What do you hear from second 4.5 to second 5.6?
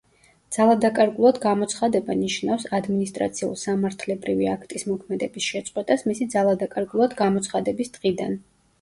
აქტის მოქმედების